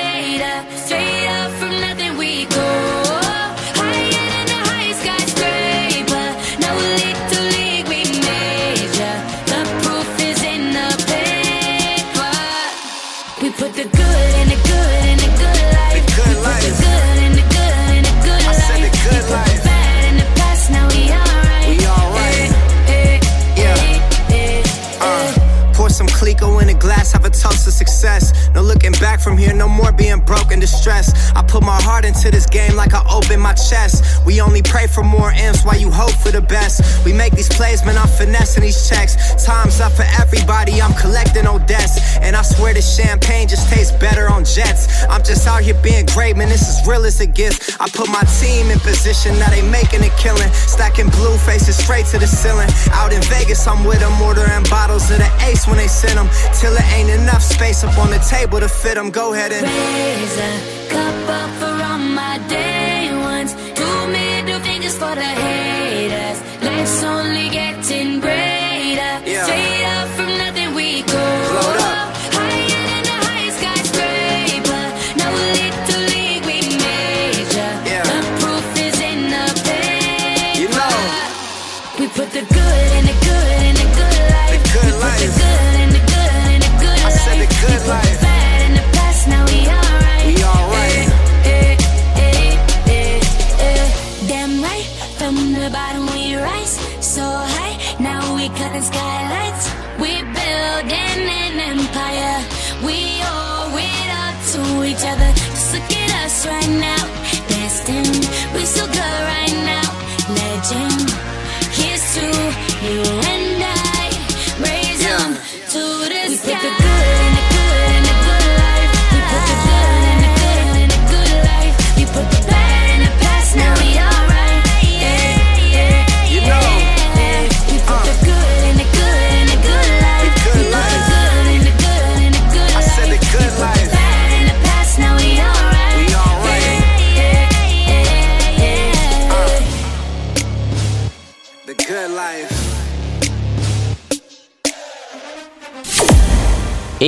[27.42, 28.32] toast to success.
[28.54, 31.34] No looking back from here, no more being broke and distressed.
[31.34, 34.24] I put my heart into this game like I open my chest.
[34.24, 37.04] We only pray for more M's while you hope for the best.
[37.04, 39.16] We make these plays, man, I'm finessing these checks.
[39.44, 42.16] Time's up for everybody, I'm collecting old debts.
[42.18, 45.04] And I swear this champagne just tastes better on jets.
[45.10, 47.76] I'm just out here being great, man, this is real as it gets.
[47.80, 50.51] I put my team in position, now they making a killing.
[50.92, 52.68] Stacking blue faces straight to the ceiling.
[52.92, 56.28] Out in Vegas, I'm with them, ordering bottles of the ace when they send them.
[56.52, 59.10] Till it ain't enough space up on the table to fit them.
[59.10, 62.71] Go ahead and Raise a cup up for all my day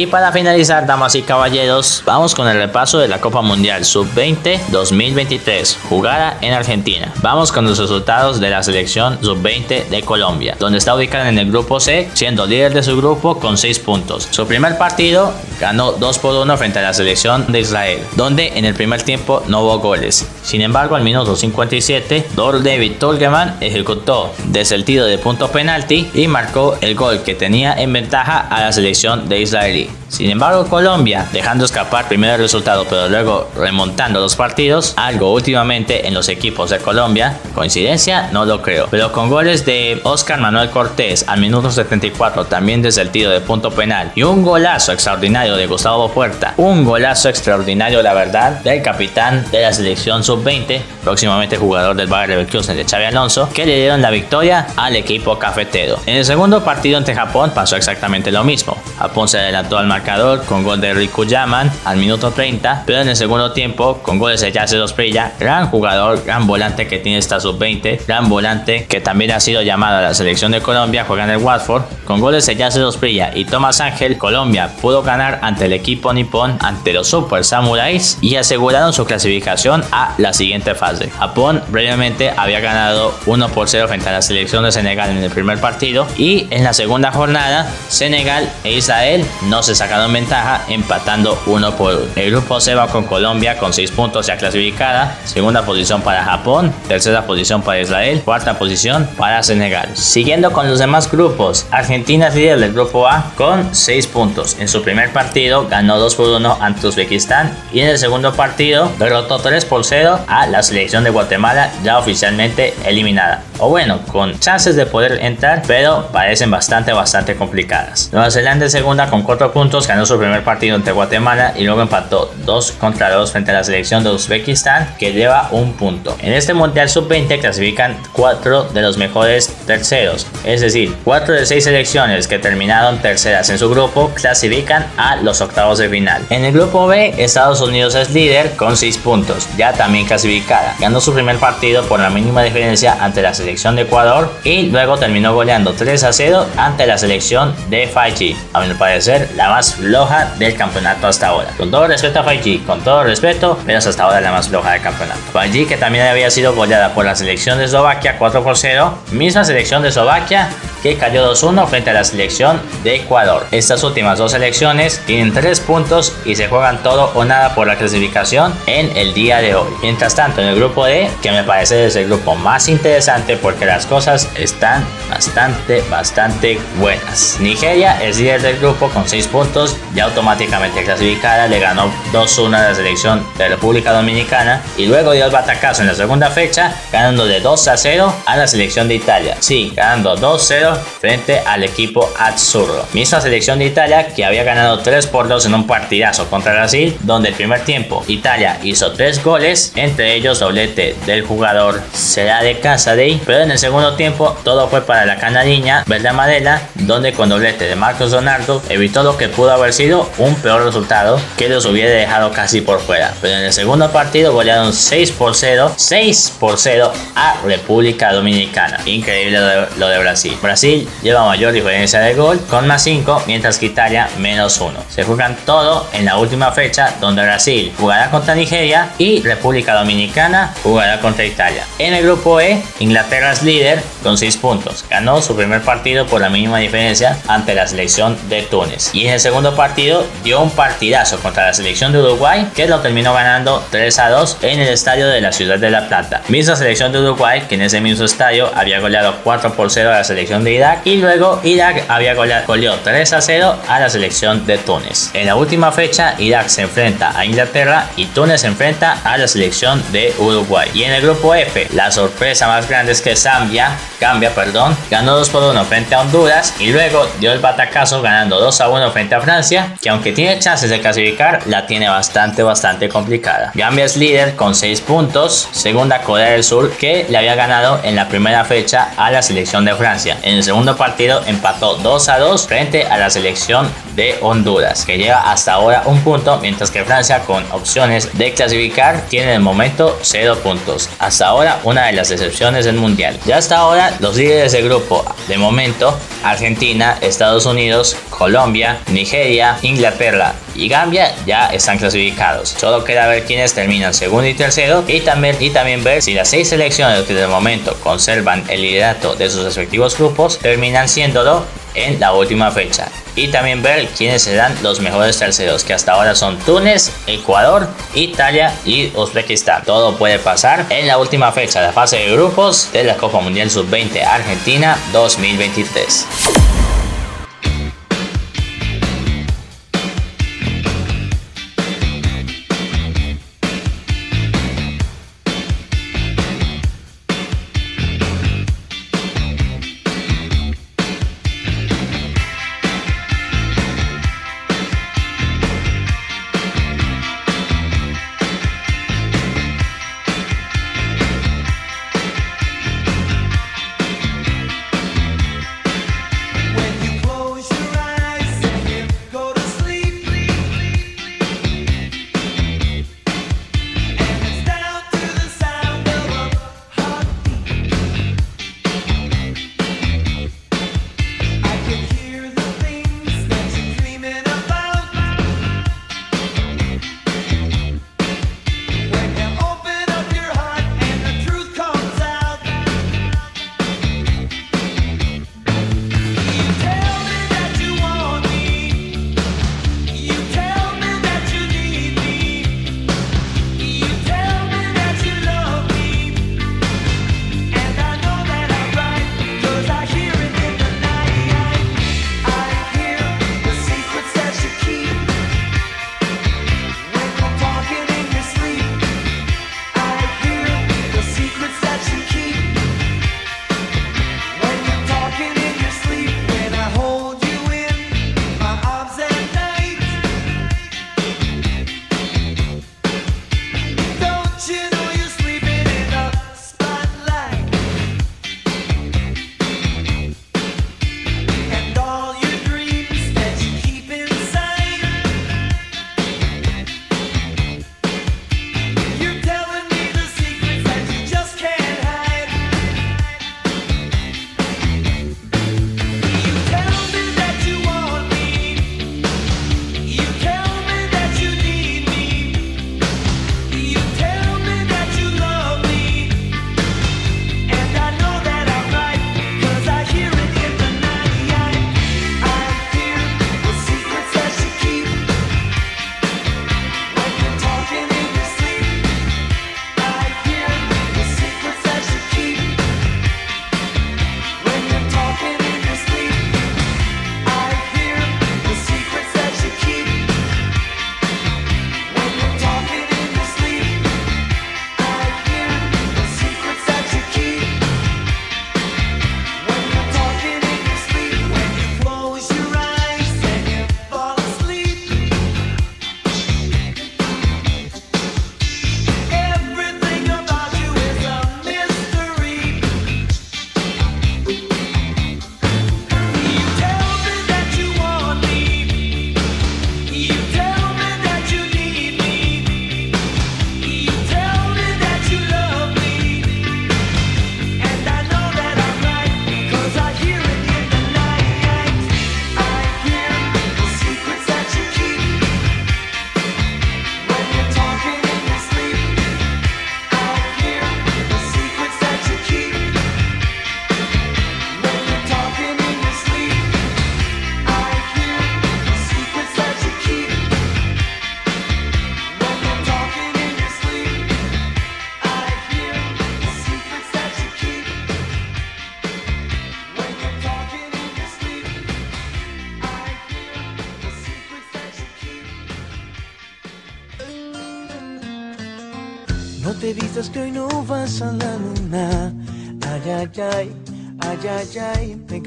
[0.04, 4.66] Y para finalizar, damas y caballeros, vamos con el repaso de la Copa Mundial Sub-20
[4.68, 7.10] 2023, jugada en Argentina.
[7.22, 11.50] Vamos con los resultados de la selección Sub-20 de Colombia, donde está ubicada en el
[11.50, 14.28] grupo C, siendo líder de su grupo con 6 puntos.
[14.30, 15.32] Su primer partido
[15.64, 19.42] ganó 2 por 1 frente a la selección de Israel, donde en el primer tiempo
[19.48, 20.28] no hubo goles.
[20.42, 26.10] Sin embargo, al minuto 57, Dor David Tolgeman ejecutó desde el tiro de punto penalti
[26.12, 29.88] y marcó el gol que tenía en ventaja a la selección de Israelí.
[30.08, 36.06] Sin embargo, Colombia, dejando escapar primero el resultado, pero luego remontando los partidos, algo últimamente
[36.06, 40.70] en los equipos de Colombia, coincidencia, no lo creo, pero con goles de Oscar Manuel
[40.70, 45.53] Cortés al minuto 74, también desde el tiro de punto penal, y un golazo extraordinario
[45.56, 51.56] de Gustavo Puerta, un golazo extraordinario, la verdad, del capitán de la selección sub-20, próximamente
[51.56, 55.98] jugador del Bayer Leverkusen de Xavi Alonso, que le dieron la victoria al equipo cafetero.
[56.06, 58.76] En el segundo partido ante Japón pasó exactamente lo mismo.
[58.98, 63.08] Japón se adelantó al marcador con gol de Riku Yaman al minuto 30, pero en
[63.08, 67.40] el segundo tiempo con goles de Yasser Osprilla, gran jugador, gran volante que tiene esta
[67.40, 71.30] sub-20, gran volante que también ha sido llamado a la selección de Colombia, juega en
[71.30, 75.72] el Watford, con goles de Yasser Osprilla y Tomás Ángel, Colombia pudo ganar ante el
[75.72, 81.10] equipo nipón, ante los Super Samuráis y aseguraron su clasificación a la siguiente fase.
[81.10, 85.30] Japón brevemente había ganado 1 por 0 frente a la selección de Senegal en el
[85.30, 91.40] primer partido y en la segunda jornada Senegal e Israel no se sacaron ventaja empatando
[91.46, 92.04] 1 por 1.
[92.16, 96.72] El grupo C va con Colombia con 6 puntos ya clasificada, segunda posición para Japón,
[96.88, 99.90] tercera posición para Israel, cuarta posición para Senegal.
[99.94, 104.56] Siguiendo con los demás grupos, Argentina es líder del grupo A con 6 puntos.
[104.58, 105.23] En su primer partido
[105.68, 110.20] ganó 2 por 1 ante Uzbekistán y en el segundo partido derrotó 3 por 0
[110.26, 113.42] a la selección de Guatemala ya oficialmente eliminada.
[113.58, 118.10] O bueno, con chances de poder entrar, pero parecen bastante bastante complicadas.
[118.12, 122.32] Nueva Zelanda segunda con 4 puntos, ganó su primer partido ante Guatemala y luego empató
[122.44, 126.16] 2 contra 2 frente a la selección de Uzbekistán que lleva un punto.
[126.20, 131.64] En este Mundial Sub-20 clasifican 4 de los mejores terceros, es decir, 4 de 6
[131.64, 136.22] selecciones que terminaron terceras en su grupo clasifican a los octavos de final.
[136.30, 140.74] En el grupo B, Estados Unidos es líder con 6 puntos, ya también clasificada.
[140.78, 144.96] Ganó su primer partido por la mínima diferencia ante la selección de Ecuador y luego
[144.96, 149.74] terminó goleando 3 a 0 ante la selección de Fiji, a mi parecer la más
[149.74, 151.50] floja del campeonato hasta ahora.
[151.56, 154.72] Con todo respeto a Fiji, con todo respeto, pero es hasta ahora la más floja
[154.72, 155.20] del campeonato.
[155.32, 159.44] Fiji que también había sido goleada por la selección de Eslovaquia 4 por 0, misma
[159.44, 160.48] selección de Eslovaquia
[160.82, 163.46] que cayó 2-1 frente a la selección de Ecuador.
[163.50, 167.76] Estas últimas dos selecciones tienen 3 puntos y se juegan todo o nada por la
[167.76, 169.70] clasificación en el día de hoy.
[169.82, 173.66] Mientras tanto, en el grupo D, que me parece es el grupo más interesante porque
[173.66, 177.38] las cosas están bastante, bastante buenas.
[177.40, 182.68] Nigeria es líder del grupo con 6 puntos, ya automáticamente clasificada, le ganó 2-1 a
[182.68, 187.26] la selección de República Dominicana y luego dio el batacazo en la segunda fecha, ganando
[187.26, 189.36] de 2-0 a la selección de Italia.
[189.40, 192.86] Sí, ganando 2-0 frente al equipo Azzurro.
[192.92, 196.96] Misma selección de Italia que había ganado 3 por 2 en un partidazo contra Brasil,
[197.00, 202.60] donde el primer tiempo Italia hizo 3 goles, entre ellos doblete del jugador será de
[202.60, 207.28] Casadei, pero en el segundo tiempo todo fue para la canadiña Verde Amarela, donde con
[207.28, 211.66] doblete de Marcos Donaldo evitó lo que pudo haber sido un peor resultado que los
[211.66, 213.12] hubiera dejado casi por fuera.
[213.20, 218.80] Pero en el segundo partido golearon 6 por 0, 6 por 0 a República Dominicana.
[218.86, 220.36] Increíble lo de, lo de Brasil.
[220.40, 224.83] Brasil lleva mayor diferencia de gol con más 5, mientras que Italia menos 1.
[224.88, 230.54] Se juegan todo en la última fecha, donde Brasil jugará contra Nigeria y República Dominicana
[230.62, 231.64] jugará contra Italia.
[231.78, 234.84] En el grupo E, Inglaterra es líder con 6 puntos.
[234.88, 238.90] Ganó su primer partido por la mínima diferencia ante la selección de Túnez.
[238.92, 242.80] Y en el segundo partido dio un partidazo contra la selección de Uruguay, que lo
[242.80, 246.22] terminó ganando 3 a 2 en el estadio de la ciudad de La Plata.
[246.28, 249.98] Misma selección de Uruguay que en ese mismo estadio había goleado 4 por 0 a
[249.98, 253.88] la selección de Irak y luego Irak había goleado, goleó 3 a 0 a la
[253.88, 254.73] selección de Túnez.
[255.14, 259.28] En la última fecha Irak se enfrenta a Inglaterra y Túnez se enfrenta a la
[259.28, 260.70] selección de Uruguay.
[260.74, 265.16] Y en el grupo F, la sorpresa más grande es que Zambia, Gambia, perdón, ganó
[265.16, 268.90] 2 por 1 frente a Honduras y luego dio el batacazo ganando 2 a 1
[268.90, 273.52] frente a Francia, que aunque tiene chances de clasificar, la tiene bastante, bastante complicada.
[273.54, 277.96] Gambia es líder con 6 puntos, segunda Corea del Sur, que le había ganado en
[277.96, 280.18] la primera fecha a la selección de Francia.
[280.22, 284.96] En el segundo partido empató 2 a 2 frente a la selección de Honduras, que
[284.96, 289.40] lleva hasta ahora un punto, mientras que Francia con opciones de clasificar tiene en el
[289.40, 290.88] momento 0 puntos.
[290.98, 293.18] Hasta ahora una de las excepciones del mundial.
[293.26, 300.34] Ya hasta ahora los líderes del grupo, de momento, Argentina, Estados Unidos, Colombia, Nigeria, Inglaterra
[300.54, 302.50] y Gambia ya están clasificados.
[302.50, 306.28] Solo queda ver quiénes terminan segundo y tercero y también, y también ver si las
[306.28, 311.44] seis selecciones que de momento conservan el liderato de sus respectivos grupos terminan siéndolo
[311.74, 312.88] en la última fecha.
[313.16, 318.52] Y también ver quiénes serán los mejores terceros, que hasta ahora son Túnez, Ecuador, Italia
[318.64, 319.64] y Uzbekistán.
[319.64, 323.50] Todo puede pasar en la última fecha la fase de grupos de la Copa Mundial
[323.50, 326.63] Sub-20 Argentina 2023.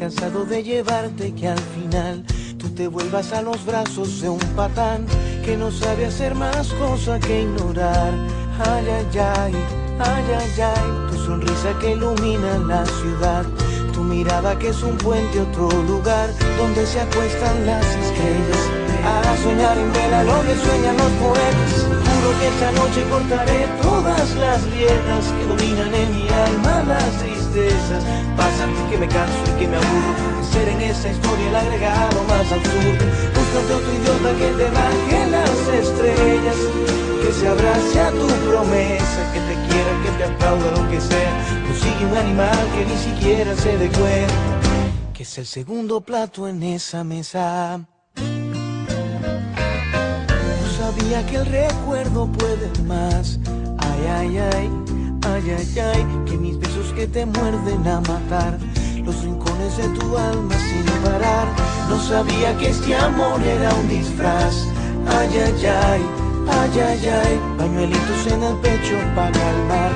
[0.08, 2.24] Cansado de llevarte que al final
[2.58, 5.06] tú te vuelvas a los brazos de un patán
[5.44, 8.14] que no sabe hacer más cosa que ignorar.
[8.58, 9.54] Ay, ay, ay,
[10.00, 11.12] ay, ay.
[11.12, 13.46] Tu sonrisa que ilumina la ciudad.
[13.94, 18.64] Tu mirada que es un puente otro lugar donde se acuestan las estrellas.
[19.04, 21.74] A soñar en vela lo que sueñan los poetas.
[22.08, 28.04] Juro que esta noche cortaré todas las riendas que dominan en mi alma las tristezas.
[28.36, 32.24] Pasan que me canso y que me aburro de ser en esta historia el agregado
[32.24, 33.06] más absurdo.
[33.36, 36.58] Búscate otro idiota que te baje las estrellas.
[37.22, 41.32] Que se abrace a tu promesa, que te quiera, que te aplauda lo que sea.
[41.68, 44.34] Consigue un animal que ni siquiera se dé cuenta.
[45.14, 47.80] Que es el segundo plato en esa mesa.
[50.62, 53.40] No sabía que el recuerdo puede más.
[53.80, 54.70] Ay, ay, ay,
[55.26, 56.06] ay, ay, ay.
[56.26, 56.58] Que mis
[56.98, 58.58] que te muerden a matar.
[59.06, 61.46] Los rincones de tu alma sin parar.
[61.90, 64.56] No sabía que este amor era un disfraz.
[65.08, 66.02] Ay, ay, ay,
[66.50, 67.40] ay, ay, ay.
[67.60, 69.92] Pañuelitos en el pecho para calmar.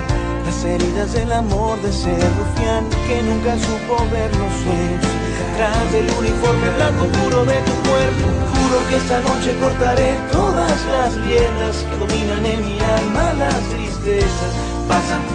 [0.46, 5.12] Las heridas del amor de ser rufián que nunca supo ver los sueños.
[5.58, 11.16] Tras del uniforme blanco puro de tu cuerpo, juro que esta noche cortaré todas las
[11.26, 14.71] riendas que dominan en mi alma las tristezas.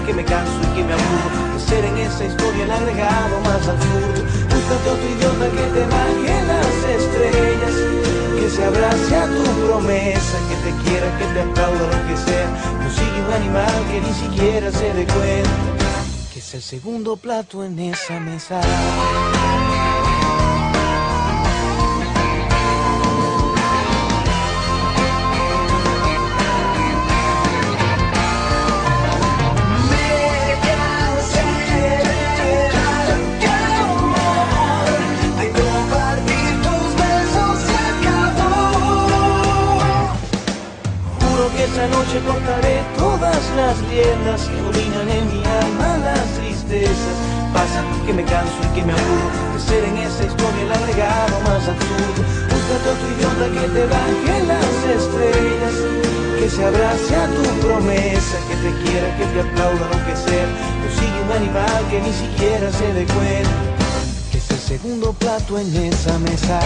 [0.07, 3.67] Que me canso y que me aburro de ser en esta historia el agregado más
[3.67, 4.23] absurdo.
[4.51, 7.75] Búscate otro idiota que te baje las estrellas,
[8.39, 12.49] que se abrace a tu promesa, que te quiera, que te aplauda lo que sea.
[12.83, 15.51] Consigue un animal que ni siquiera se dé cuenta,
[16.33, 18.61] que es el segundo plato en esa mesa.
[42.17, 47.17] Noche cortaré todas las riendas que dominan en mi alma las tristezas.
[47.53, 51.41] Pasan que me canso y que me aburro de ser en esta historia el agregado
[51.41, 52.21] más absurdo.
[52.51, 55.75] Búscate otro idiota que te baje las estrellas,
[56.39, 60.47] que se abrace a tu promesa, que te quiera, que te aplauda lo que sea.
[60.83, 63.51] Consigue un animal que ni siquiera se dé cuenta,
[64.31, 66.61] que es el segundo plato en esa mesa.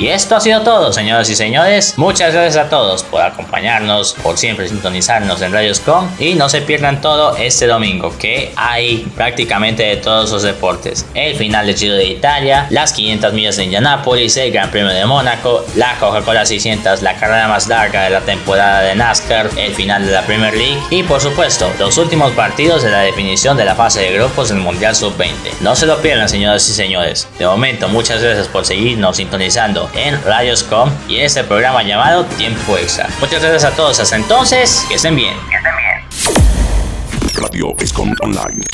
[0.00, 1.92] Y esto ha sido todo, señoras y señores.
[1.98, 6.08] Muchas gracias a todos por acompañarnos, por siempre sintonizarnos en Radioscom.
[6.18, 11.04] Y no se pierdan todo este domingo, que hay prácticamente de todos los deportes.
[11.12, 15.04] El final del Giro de Italia, las 500 millas de Indianápolis, el Gran Premio de
[15.04, 20.06] Mónaco, la Coca-Cola 600, la carrera más larga de la temporada de NASCAR, el final
[20.06, 23.74] de la Premier League y por supuesto los últimos partidos de la definición de la
[23.74, 25.60] fase de grupos del Mundial Sub-20.
[25.60, 27.28] No se lo pierdan, señoras y señores.
[27.38, 32.76] De momento, muchas gracias por seguirnos sintonizando en Radioscom y en este programa llamado Tiempo
[32.76, 33.08] Extra.
[33.20, 33.98] Muchas gracias a todos.
[34.00, 35.34] Hasta entonces, que estén bien.
[35.48, 37.42] Que estén bien.
[37.42, 38.64] Radio Escom Online.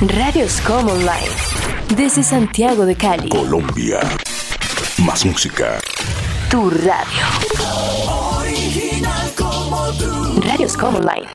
[0.00, 1.30] Radioscom Online.
[1.96, 3.28] Desde Santiago de Cali.
[3.28, 4.00] Colombia.
[4.98, 5.78] Más música.
[6.50, 7.26] Tu radio.
[8.38, 10.40] Original como tú.
[10.86, 11.30] Online.